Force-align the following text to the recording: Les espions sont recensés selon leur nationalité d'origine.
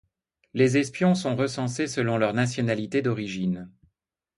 Les 0.55 0.77
espions 0.79 1.13
sont 1.13 1.35
recensés 1.35 1.85
selon 1.85 2.17
leur 2.17 2.33
nationalité 2.33 3.03
d'origine. 3.03 3.69